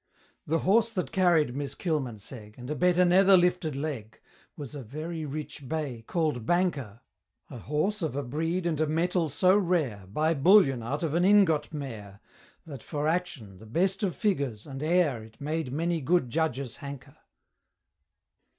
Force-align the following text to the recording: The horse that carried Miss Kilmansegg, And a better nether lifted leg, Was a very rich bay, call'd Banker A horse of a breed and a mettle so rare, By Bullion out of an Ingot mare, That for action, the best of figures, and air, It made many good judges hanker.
The 0.47 0.57
horse 0.65 0.91
that 0.93 1.11
carried 1.11 1.55
Miss 1.55 1.75
Kilmansegg, 1.75 2.57
And 2.57 2.71
a 2.71 2.75
better 2.75 3.05
nether 3.05 3.37
lifted 3.37 3.75
leg, 3.75 4.19
Was 4.57 4.73
a 4.73 4.81
very 4.81 5.25
rich 5.25 5.69
bay, 5.69 6.03
call'd 6.07 6.43
Banker 6.43 7.01
A 7.51 7.59
horse 7.59 8.01
of 8.01 8.15
a 8.15 8.23
breed 8.23 8.65
and 8.65 8.81
a 8.81 8.87
mettle 8.87 9.29
so 9.29 9.55
rare, 9.55 10.05
By 10.07 10.33
Bullion 10.33 10.81
out 10.81 11.03
of 11.03 11.13
an 11.13 11.23
Ingot 11.23 11.71
mare, 11.71 12.19
That 12.65 12.81
for 12.81 13.07
action, 13.07 13.59
the 13.59 13.67
best 13.67 14.01
of 14.01 14.15
figures, 14.15 14.65
and 14.65 14.81
air, 14.81 15.21
It 15.23 15.39
made 15.39 15.71
many 15.71 16.01
good 16.01 16.31
judges 16.31 16.77
hanker. 16.77 17.17